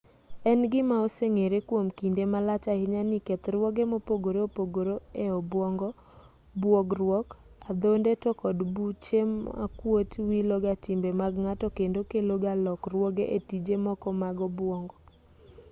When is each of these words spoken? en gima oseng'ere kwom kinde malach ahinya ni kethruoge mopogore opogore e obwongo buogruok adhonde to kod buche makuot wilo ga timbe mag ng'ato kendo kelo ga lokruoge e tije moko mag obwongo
en 0.49 0.59
gima 0.71 0.95
oseng'ere 1.05 1.59
kwom 1.67 1.87
kinde 1.99 2.23
malach 2.31 2.65
ahinya 2.73 3.01
ni 3.09 3.17
kethruoge 3.27 3.83
mopogore 3.91 4.39
opogore 4.47 4.93
e 5.25 5.25
obwongo 5.39 5.87
buogruok 6.61 7.27
adhonde 7.69 8.11
to 8.23 8.29
kod 8.41 8.57
buche 8.75 9.19
makuot 9.45 10.11
wilo 10.27 10.55
ga 10.63 10.73
timbe 10.85 11.09
mag 11.21 11.33
ng'ato 11.43 11.67
kendo 11.77 11.99
kelo 12.11 12.35
ga 12.43 12.53
lokruoge 12.65 13.23
e 13.37 13.39
tije 13.47 13.75
moko 13.85 14.07
mag 14.21 14.37
obwongo 14.47 14.95